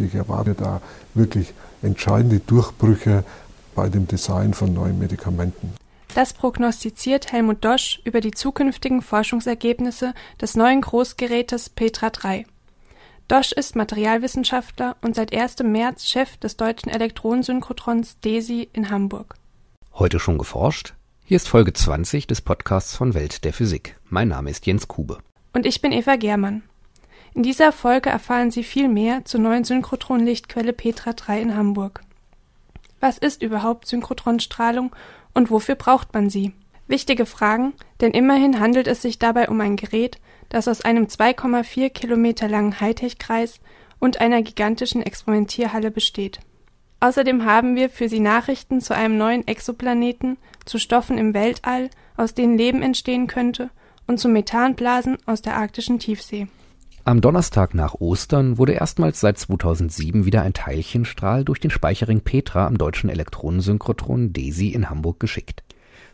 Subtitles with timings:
[0.00, 0.82] Ich erwarte da
[1.14, 3.22] wirklich entscheidende Durchbrüche
[3.76, 5.72] bei dem Design von neuen Medikamenten.
[6.16, 12.44] Das prognostiziert Helmut Dosch über die zukünftigen Forschungsergebnisse des neuen Großgerätes Petra 3.
[13.28, 15.60] Dosch ist Materialwissenschaftler und seit 1.
[15.62, 19.36] März Chef des deutschen Elektronensynchrotrons DESI in Hamburg.
[19.92, 20.94] Heute schon geforscht?
[21.24, 23.96] Hier ist Folge 20 des Podcasts von Welt der Physik.
[24.08, 25.18] Mein Name ist Jens Kube.
[25.52, 26.64] Und ich bin Eva Germann.
[27.34, 32.02] In dieser Folge erfahren Sie viel mehr zur neuen Synchrotronlichtquelle Petra 3 in Hamburg.
[33.00, 34.94] Was ist überhaupt Synchrotronstrahlung
[35.34, 36.52] und wofür braucht man sie?
[36.86, 41.90] Wichtige Fragen, denn immerhin handelt es sich dabei um ein Gerät, das aus einem 2,4
[41.90, 43.60] Kilometer langen Hightech-Kreis
[43.98, 46.40] und einer gigantischen Experimentierhalle besteht.
[47.00, 52.34] Außerdem haben wir für Sie Nachrichten zu einem neuen Exoplaneten, zu Stoffen im Weltall, aus
[52.34, 53.70] denen Leben entstehen könnte,
[54.06, 56.48] und zu Methanblasen aus der arktischen Tiefsee.
[57.06, 62.66] Am Donnerstag nach Ostern wurde erstmals seit 2007 wieder ein Teilchenstrahl durch den Speicherring Petra
[62.66, 65.62] am deutschen Elektronensynchrotron DESI in Hamburg geschickt.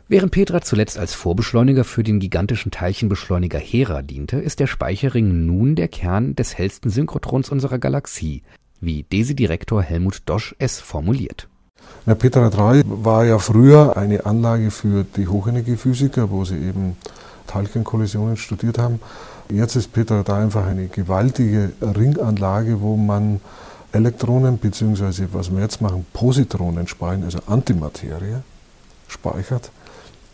[0.08, 5.76] Während Petra zuletzt als Vorbeschleuniger für den gigantischen Teilchenbeschleuniger Hera diente, ist der Speicherring nun
[5.76, 8.42] der Kern des hellsten Synchrotrons unserer Galaxie,
[8.80, 11.48] wie DESI-Direktor Helmut Dosch es formuliert.
[12.04, 16.96] Na, Petra 3 war ja früher eine Anlage für die Hochenergiephysiker, wo sie eben
[17.50, 19.00] Teilchenkollisionen studiert haben.
[19.50, 23.40] Jetzt ist Petra da einfach eine gewaltige Ringanlage, wo man
[23.92, 25.26] Elektronen bzw.
[25.32, 28.36] was wir jetzt machen, Positronen speichern, also Antimaterie
[29.08, 29.72] speichert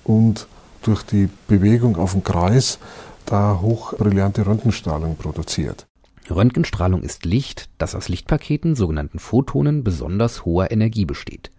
[0.04, 0.46] und
[0.82, 2.78] durch die Bewegung auf dem Kreis
[3.24, 5.86] da hochbrillante Röntgenstrahlung produziert.
[6.30, 11.50] Röntgenstrahlung ist Licht, das aus Lichtpaketen, sogenannten Photonen, besonders hoher Energie besteht.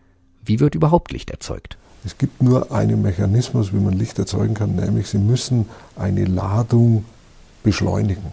[0.46, 1.78] Wie wird überhaupt Licht erzeugt?
[2.08, 5.66] Es gibt nur einen Mechanismus, wie man Licht erzeugen kann, nämlich Sie müssen
[5.98, 7.04] eine Ladung
[7.64, 8.32] beschleunigen.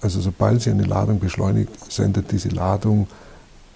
[0.00, 3.06] Also sobald Sie eine Ladung beschleunigt, sendet diese Ladung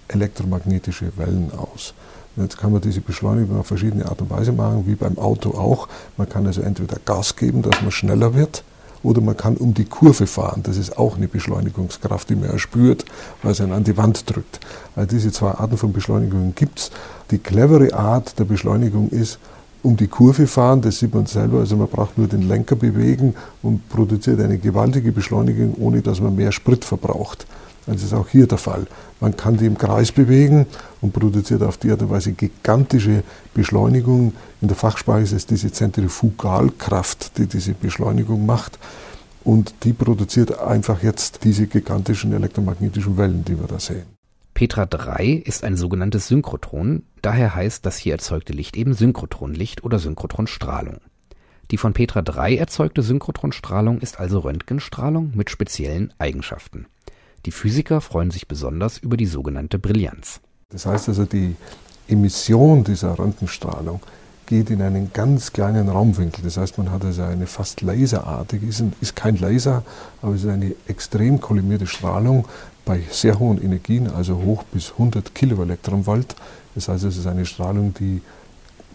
[0.09, 1.93] elektromagnetische Wellen aus.
[2.35, 5.87] Jetzt kann man diese Beschleunigung auf verschiedene Art und Weise machen, wie beim Auto auch.
[6.17, 8.65] Man kann also entweder Gas geben, dass man schneller wird,
[9.07, 10.61] oder man kann um die Kurve fahren.
[10.63, 13.05] Das ist auch eine Beschleunigungskraft, die man erspürt,
[13.41, 14.59] weil es einen an die Wand drückt.
[14.95, 16.91] Also diese zwei Arten von Beschleunigungen gibt es.
[17.31, 19.39] Die clevere Art der Beschleunigung ist,
[19.81, 23.35] um die Kurve fahren, das sieht man selber, also man braucht nur den Lenker bewegen
[23.61, 27.45] und produziert eine gewaltige Beschleunigung, ohne dass man mehr Sprit verbraucht.
[27.87, 28.85] Das ist auch hier der Fall.
[29.21, 30.67] Man kann die im Kreis bewegen
[31.01, 34.33] und produziert auf die Art und Weise gigantische Beschleunigung.
[34.61, 38.77] In der Fachsprache ist es diese Zentrifugalkraft, die diese Beschleunigung macht.
[39.45, 44.03] Und die produziert einfach jetzt diese gigantischen elektromagnetischen Wellen, die wir da sehen.
[44.53, 49.99] Petra 3 ist ein sogenanntes Synchrotron, daher heißt das hier erzeugte Licht eben Synchrotronlicht oder
[49.99, 50.97] Synchrotronstrahlung.
[51.71, 56.87] Die von Petra 3 erzeugte Synchrotronstrahlung ist also Röntgenstrahlung mit speziellen Eigenschaften.
[57.45, 60.41] Die Physiker freuen sich besonders über die sogenannte Brillanz.
[60.69, 61.55] Das heißt also, die
[62.07, 64.01] Emission dieser Röntgenstrahlung
[64.47, 66.43] geht in einen ganz kleinen Raumwinkel.
[66.43, 69.83] Das heißt, man hat also eine fast laserartige, ist, ist kein Laser,
[70.21, 72.47] aber es ist eine extrem kollimierte Strahlung
[72.85, 76.35] bei sehr hohen Energien, also hoch bis 100 Kiloelektronvolt.
[76.75, 78.21] Das heißt, es ist eine Strahlung, die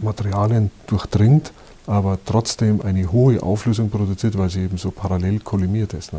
[0.01, 1.53] Materialien durchdringt,
[1.87, 6.13] aber trotzdem eine hohe Auflösung produziert, weil sie eben so parallel kollimiert ist.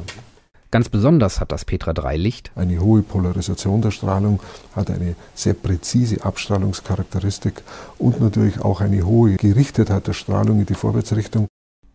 [0.73, 4.39] Ganz besonders hat das Petra 3 Licht eine hohe Polarisation der Strahlung,
[4.75, 7.61] hat eine sehr präzise Abstrahlungscharakteristik
[8.00, 11.47] und natürlich auch eine hohe Gerichtetheit der Strahlung in die Vorwärtsrichtung.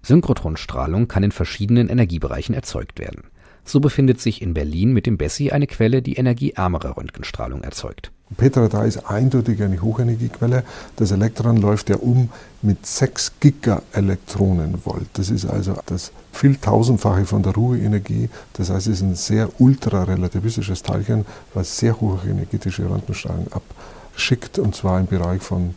[0.03, 3.25] Synchrotronstrahlung kann in verschiedenen Energiebereichen erzeugt werden.
[3.65, 8.13] So befindet sich in Berlin mit dem Bessi eine Quelle, die energieärmere Röntgenstrahlung erzeugt.
[8.37, 10.63] Petra 3 ist eindeutig eine Hochenergiequelle.
[10.97, 12.31] Das Elektron läuft ja um
[12.61, 15.09] mit 6 Gigaelektronenvolt.
[15.15, 18.29] Das ist also das vieltausendfache von der Ruheenergie.
[18.53, 21.25] Das heißt, es ist ein sehr ultrarelativistisches Teilchen,
[21.55, 25.75] was sehr hohe energetische Röntgenstrahlung abschickt und zwar im Bereich von,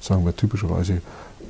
[0.00, 1.00] sagen wir typischerweise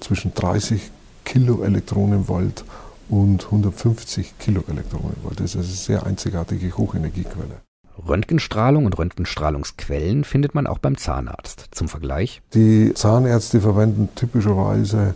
[0.00, 0.90] zwischen 30
[1.24, 2.64] Kiloelektronenvolt
[3.08, 5.40] und 150 Kiloelektronenvolt.
[5.40, 7.60] Das ist eine sehr einzigartige Hochenergiequelle.
[7.98, 11.68] Röntgenstrahlung und Röntgenstrahlungsquellen findet man auch beim Zahnarzt.
[11.70, 12.42] Zum Vergleich.
[12.54, 15.14] Die Zahnärzte verwenden typischerweise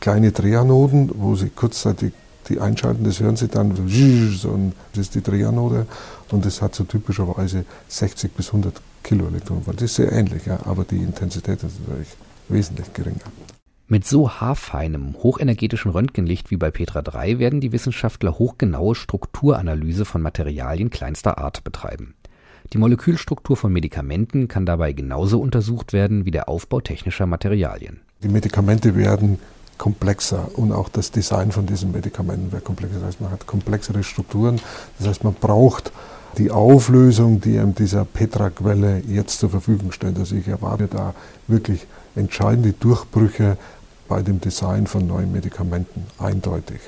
[0.00, 2.12] kleine Drehanoden, wo sie kurzzeitig
[2.48, 5.86] die einschalten, das hören sie dann, und das ist die Drehanode
[6.30, 9.78] und das hat so typischerweise 60 bis 100 Kiloelektronenvolt.
[9.78, 12.08] Das ist sehr ähnlich, ja, aber die Intensität ist natürlich
[12.48, 13.24] wesentlich geringer.
[13.88, 20.22] Mit so haarfeinem, hochenergetischen Röntgenlicht wie bei Petra 3 werden die Wissenschaftler hochgenaue Strukturanalyse von
[20.22, 22.16] Materialien kleinster Art betreiben.
[22.72, 28.00] Die Molekülstruktur von Medikamenten kann dabei genauso untersucht werden wie der Aufbau technischer Materialien.
[28.24, 29.38] Die Medikamente werden
[29.78, 32.98] komplexer und auch das Design von diesen Medikamenten wird komplexer.
[32.98, 34.60] Das heißt, man hat komplexere Strukturen.
[34.98, 35.92] Das heißt, man braucht
[36.38, 40.18] die Auflösung, die einem dieser Petra-Quelle jetzt zur Verfügung stellt.
[40.18, 41.14] Also ich erwarte da
[41.46, 43.56] wirklich entscheidende Durchbrüche
[44.08, 46.80] bei dem Design von neuen Medikamenten, eindeutig.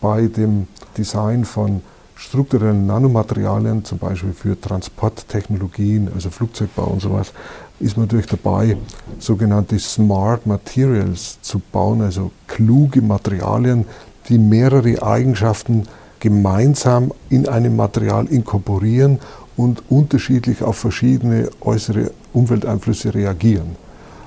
[0.00, 1.82] Bei dem Design von
[2.14, 7.32] strukturellen Nanomaterialien, zum Beispiel für Transporttechnologien, also Flugzeugbau und sowas,
[7.80, 8.76] ist man natürlich dabei,
[9.18, 13.86] sogenannte Smart Materials zu bauen, also kluge Materialien,
[14.28, 15.88] die mehrere Eigenschaften
[16.20, 19.18] gemeinsam in einem Material inkorporieren
[19.56, 23.76] und unterschiedlich auf verschiedene äußere Umwelteinflüsse reagieren.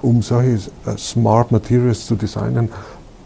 [0.06, 2.70] Um solche äh, Smart Materials zu designen,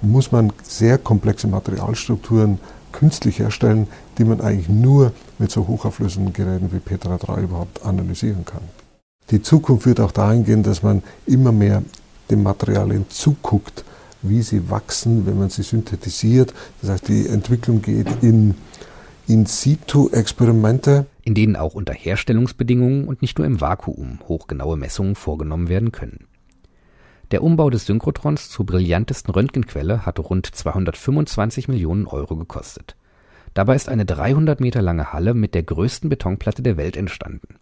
[0.02, 2.58] muss man sehr komplexe Materialstrukturen
[2.94, 3.88] künstlich herstellen,
[4.18, 8.62] die man eigentlich nur mit so hochauflösenden Geräten wie Petra 3 überhaupt analysieren kann.
[9.30, 11.84] Die Zukunft wird auch dahin gehen, dass man immer mehr
[12.32, 13.84] den Materialien zuguckt,
[14.22, 16.54] wie sie wachsen, wenn man sie synthetisiert.
[16.82, 18.56] Das heißt, die Entwicklung geht in
[19.28, 21.08] In-situ-Experimente.
[21.26, 26.30] In denen auch unter Herstellungsbedingungen und nicht nur im Vakuum hochgenaue Messungen vorgenommen werden können.
[27.32, 32.96] Der Umbau des Synchrotrons zur brillantesten Röntgenquelle hat rund 225 Millionen Euro gekostet.
[33.54, 37.56] Dabei ist eine 300 Meter lange Halle mit der größten Betonplatte der Welt entstanden.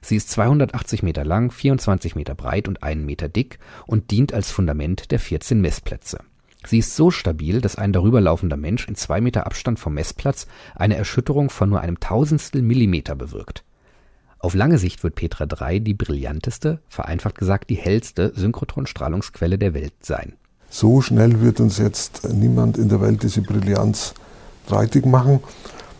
[0.00, 4.50] Sie ist 280 Meter lang, 24 Meter breit und einen Meter dick und dient als
[4.50, 6.18] Fundament der 14 Messplätze.
[6.64, 10.96] Sie ist so stabil, dass ein darüberlaufender Mensch in zwei Meter Abstand vom Messplatz eine
[10.96, 13.64] Erschütterung von nur einem Tausendstel Millimeter bewirkt.
[14.42, 19.94] Auf lange Sicht wird Petra 3 die brillanteste, vereinfacht gesagt die hellste Synchrotronstrahlungsquelle der Welt
[20.00, 20.32] sein.
[20.68, 24.14] So schnell wird uns jetzt niemand in der Welt diese Brillanz
[24.66, 25.38] streitig machen.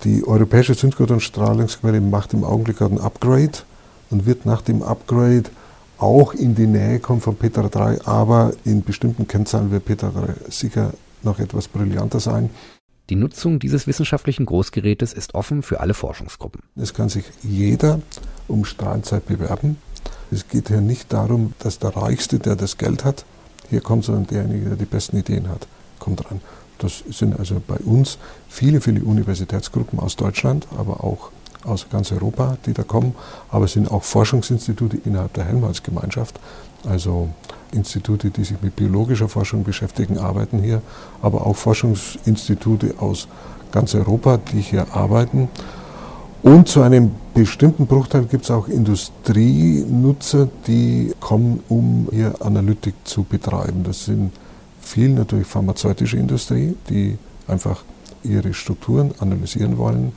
[0.02, 3.58] Die europäische Synchrotronstrahlungsquelle macht im Augenblick ein Upgrade
[4.10, 5.44] und wird nach dem Upgrade
[5.98, 10.50] auch in die Nähe kommen von Petra 3, aber in bestimmten Kennzahlen wird Petra 3
[10.50, 12.50] sicher noch etwas brillanter sein.
[13.10, 16.62] Die Nutzung dieses wissenschaftlichen Großgerätes ist offen für alle Forschungsgruppen.
[16.76, 18.00] Es kann sich jeder
[18.48, 19.76] um Strahlzeit bewerben.
[20.30, 23.24] Es geht hier nicht darum, dass der Reichste, der das Geld hat,
[23.70, 25.66] hier kommt, sondern derjenige, der die besten Ideen hat,
[25.98, 26.40] kommt ran.
[26.78, 28.18] Das sind also bei uns
[28.48, 31.30] viele, viele Universitätsgruppen aus Deutschland, aber auch
[31.64, 33.14] aus ganz Europa, die da kommen.
[33.50, 36.38] Aber es sind auch Forschungsinstitute innerhalb der Helmholtz-Gemeinschaft,
[36.88, 37.28] also
[37.72, 40.82] Institute, die sich mit biologischer Forschung beschäftigen, arbeiten hier,
[41.22, 43.28] aber auch Forschungsinstitute aus
[43.70, 45.48] ganz Europa, die hier arbeiten.
[46.42, 53.22] Und zu einem bestimmten Bruchteil gibt es auch Industrienutzer, die kommen, um hier Analytik zu
[53.22, 53.84] betreiben.
[53.84, 54.32] Das sind
[54.80, 57.16] viel natürlich pharmazeutische Industrie, die
[57.46, 57.84] einfach
[58.24, 60.12] ihre Strukturen analysieren wollen.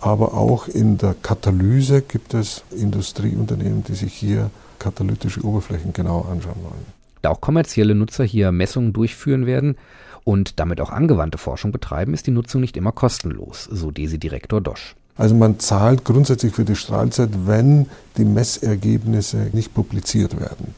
[0.00, 6.62] Aber auch in der Katalyse gibt es Industrieunternehmen, die sich hier katalytische Oberflächen genauer anschauen
[6.62, 6.86] wollen.
[7.22, 9.76] Da auch kommerzielle Nutzer hier Messungen durchführen werden
[10.24, 14.94] und damit auch angewandte Forschung betreiben, ist die Nutzung nicht immer kostenlos, so DESI-Direktor Dosch.
[15.18, 17.86] Also man zahlt grundsätzlich für die Strahlzeit, wenn
[18.16, 20.74] die Messergebnisse nicht publiziert werden.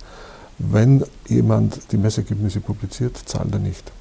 [0.58, 3.92] Wenn jemand die Messergebnisse publiziert, zahlt er nicht.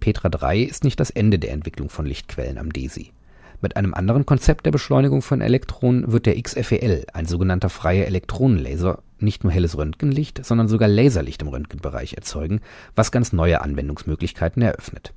[0.00, 3.12] Petra 3 ist nicht das Ende der Entwicklung von Lichtquellen am DESI.
[3.62, 8.98] Mit einem anderen Konzept der Beschleunigung von Elektronen wird der XFEL, ein sogenannter freier Elektronenlaser,
[9.20, 12.60] nicht nur helles Röntgenlicht, sondern sogar Laserlicht im Röntgenbereich erzeugen,
[12.96, 15.14] was ganz neue Anwendungsmöglichkeiten eröffnet.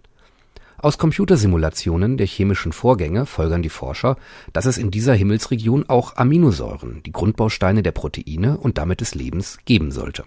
[0.85, 4.17] aus Computersimulationen der chemischen Vorgänge folgern die Forscher,
[4.53, 9.57] dass es in dieser Himmelsregion auch Aminosäuren, die Grundbausteine der Proteine und damit des Lebens,
[9.65, 10.25] geben sollte.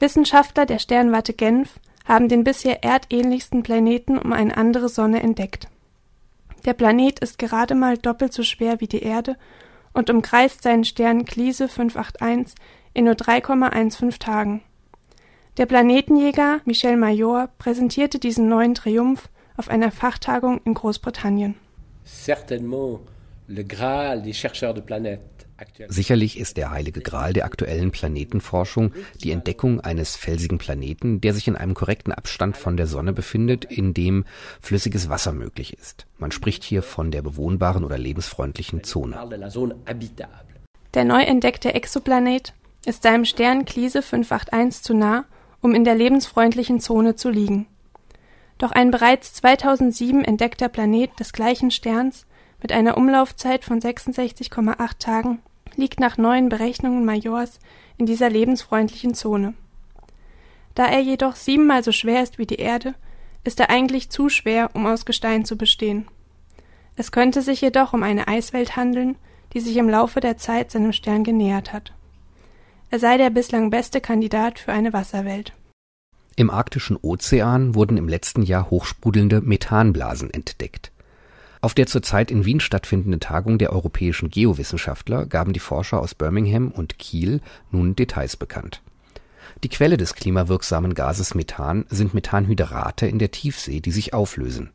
[0.00, 5.68] Wissenschaftler der Sternwarte Genf haben den bisher erdähnlichsten Planeten um eine andere Sonne entdeckt.
[6.64, 9.36] Der Planet ist gerade mal doppelt so schwer wie die Erde
[9.92, 12.56] und umkreist seinen Stern Gliese 581
[12.94, 14.60] in nur 3,15 Tagen.
[15.56, 21.54] Der Planetenjäger Michel Major präsentierte diesen neuen Triumph auf einer Fachtagung in Großbritannien.
[22.04, 23.00] Certainement
[23.48, 25.38] le Graal des chercheurs de planètes
[25.88, 31.48] Sicherlich ist der heilige Gral der aktuellen Planetenforschung die Entdeckung eines felsigen Planeten, der sich
[31.48, 34.24] in einem korrekten Abstand von der Sonne befindet, in dem
[34.60, 36.06] flüssiges Wasser möglich ist.
[36.16, 39.18] Man spricht hier von der bewohnbaren oder lebensfreundlichen Zone.
[40.94, 42.54] Der neu entdeckte Exoplanet
[42.86, 45.24] ist seinem Stern Gliese 581 zu nah,
[45.60, 47.66] um in der lebensfreundlichen Zone zu liegen.
[48.58, 52.26] Doch ein bereits 2007 entdeckter Planet des gleichen Sterns
[52.60, 55.38] mit einer Umlaufzeit von 66,8 Tagen
[55.76, 57.60] liegt nach neuen Berechnungen Majors
[57.96, 59.54] in dieser lebensfreundlichen Zone.
[60.74, 62.94] Da er jedoch siebenmal so schwer ist wie die Erde,
[63.44, 66.08] ist er eigentlich zu schwer, um aus Gestein zu bestehen.
[66.96, 69.16] Es könnte sich jedoch um eine Eiswelt handeln,
[69.52, 71.92] die sich im Laufe der Zeit seinem Stern genähert hat.
[72.90, 75.52] Er sei der bislang beste Kandidat für eine Wasserwelt.
[76.38, 80.92] Im arktischen Ozean wurden im letzten Jahr hochsprudelnde Methanblasen entdeckt.
[81.60, 86.68] Auf der zurzeit in Wien stattfindenden Tagung der europäischen Geowissenschaftler gaben die Forscher aus Birmingham
[86.68, 87.40] und Kiel
[87.72, 88.82] nun Details bekannt.
[89.64, 94.70] Die Quelle des klimawirksamen Gases Methan sind Methanhydrate in der Tiefsee, die sich auflösen.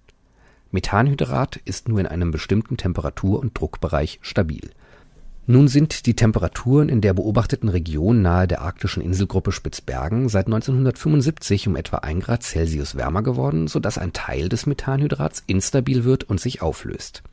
[0.72, 4.72] Methanhydrat ist nur in einem bestimmten Temperatur- und Druckbereich stabil
[5.45, 11.67] nun sind die Temperaturen in der beobachteten Region nahe der arktischen Inselgruppe Spitzbergen seit 1975
[11.67, 16.23] um etwa ein Grad Celsius wärmer geworden, so dass ein Teil des Methanhydrats instabil wird
[16.23, 17.23] und sich auflöst.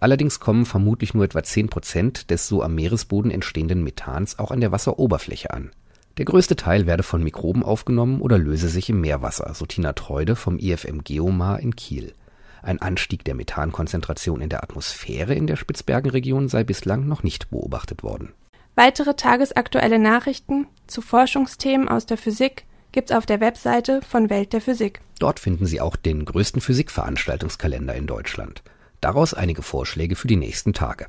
[0.00, 4.62] Allerdings kommen vermutlich nur etwa 10 Prozent des so am Meeresboden entstehenden Methans auch an
[4.62, 5.70] der Wasseroberfläche an.
[6.16, 10.36] Der größte Teil werde von Mikroben aufgenommen oder löse sich im Meerwasser, so Tina Treude
[10.36, 12.14] vom IFM Geomar in Kiel
[12.62, 18.02] ein Anstieg der Methankonzentration in der Atmosphäre in der Spitzbergenregion sei bislang noch nicht beobachtet
[18.02, 18.32] worden.
[18.74, 24.60] Weitere tagesaktuelle Nachrichten zu Forschungsthemen aus der Physik gibt's auf der Webseite von Welt der
[24.60, 25.00] Physik.
[25.18, 28.62] Dort finden Sie auch den größten Physikveranstaltungskalender in Deutschland.
[29.00, 31.06] Daraus einige Vorschläge für die nächsten Tage.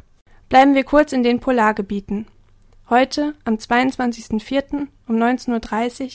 [0.49, 2.25] Bleiben wir kurz in den Polargebieten.
[2.89, 4.87] Heute, am 22.04.
[5.07, 6.09] um 19.30 Uhr,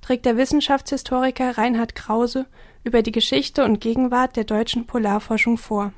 [0.00, 2.46] trägt der Wissenschaftshistoriker Reinhard Krause
[2.84, 5.92] über die Geschichte und Gegenwart der deutschen Polarforschung vor.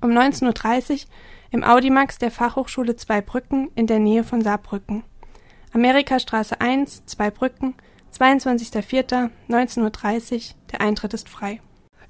[0.00, 0.98] Um 19.30 Uhr
[1.50, 5.04] im Audimax der Fachhochschule Zweibrücken in der Nähe von Saarbrücken.
[5.72, 7.74] Amerikastraße 1, Zweibrücken,
[8.12, 10.40] 22.04.19.30 Uhr.
[10.72, 11.60] Der Eintritt ist frei.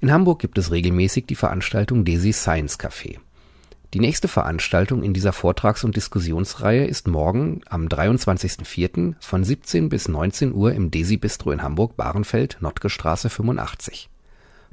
[0.01, 3.19] In Hamburg gibt es regelmäßig die Veranstaltung Desi Science Café.
[3.95, 9.13] Die nächste Veranstaltung in dieser Vortrags- und Diskussionsreihe ist morgen am 23.04.
[9.21, 14.09] von 17 bis 19 Uhr im Desi Bistro in Hamburg-Bahrenfeld, Nordke Straße 85.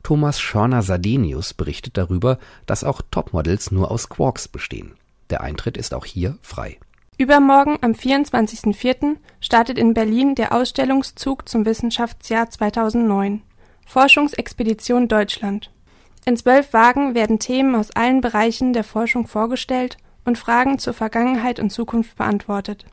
[0.03, 4.95] Thomas Schörner-Sadenius berichtet darüber, dass auch Topmodels nur aus Quarks bestehen.
[5.31, 6.81] Der Eintritt ist auch hier frei.
[7.17, 9.19] Übermorgen am 24.04.
[9.41, 13.43] startet in Berlin der Ausstellungszug zum Wissenschaftsjahr 2009.
[13.87, 15.71] Forschungsexpedition Deutschland.
[16.25, 21.59] In zwölf Wagen werden Themen aus allen Bereichen der Forschung vorgestellt und Fragen zur Vergangenheit
[21.59, 22.87] und Zukunft beantwortet.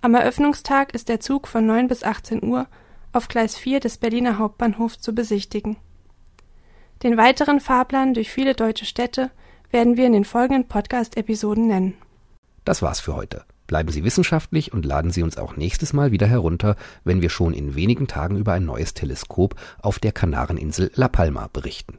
[0.00, 2.66] Am Eröffnungstag ist der Zug von 9 bis 18 Uhr
[3.12, 5.76] auf Gleis 4 des Berliner Hauptbahnhofs zu besichtigen.
[7.02, 9.30] Den weiteren Fahrplan durch viele deutsche Städte
[9.70, 11.94] werden wir in den folgenden Podcast-Episoden nennen.
[12.64, 13.44] Das war's für heute.
[13.66, 17.52] Bleiben Sie wissenschaftlich und laden Sie uns auch nächstes Mal wieder herunter, wenn wir schon
[17.52, 21.98] in wenigen Tagen über ein neues Teleskop auf der Kanareninsel La Palma berichten.